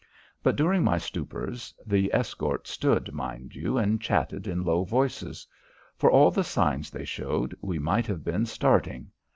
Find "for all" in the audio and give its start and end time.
5.95-6.31